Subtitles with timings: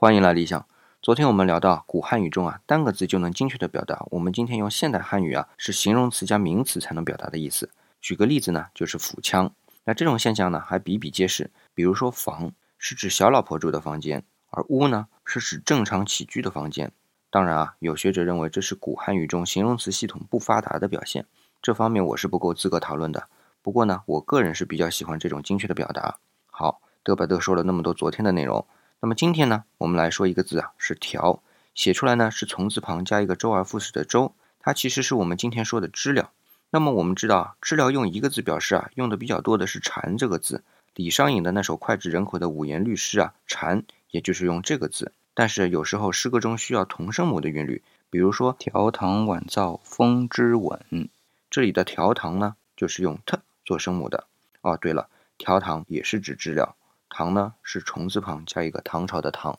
[0.00, 0.64] 欢迎来理想。
[1.02, 7.68] 昨天我们聊到古汉语中啊，单个字就能精确的表达我们今天用现代汉语啊，是形容词加名词才能表达的意思。
[8.00, 9.52] 举个例子呢，就是腹腔。
[9.84, 11.50] 那这种现象呢，还比比皆是。
[11.74, 16.90] 比如说房是指小老婆住的房间，而屋呢是指正常起居的房间。
[17.28, 21.26] 当然啊，有学者认为这是古汉语中形容词系统不发达的表现。
[21.60, 23.28] 这方面我是不够资格讨论的。
[23.60, 26.16] 不过呢，我个人是比较喜欢这种精确的表达。
[26.46, 28.66] 好，嘚吧嘚说了那么多昨天的内容。
[29.02, 31.42] 那么今天呢，我们来说一个字啊，是条，
[31.74, 36.32] 写出来呢是从字旁加一个周而复始的周，它其实是我们今天说的知了。
[36.68, 40.62] 那么我们知道啊，知了用一个字表示啊，用的比较多的是蝉这个字。
[40.94, 45.12] 李商隐的那首脍炙人口的五言律诗啊，蝉也就是用这个字。
[45.32, 51.08] 但是有时候诗歌中需要同声母的韵律，比如说条堂晚造风之吻，
[51.48, 54.26] 这里的条堂呢就是用 t 做声母的。
[54.60, 55.08] 哦，对了，
[55.38, 56.74] 条堂也是指知了。
[57.10, 59.58] 唐呢是虫字旁加一个唐朝的唐。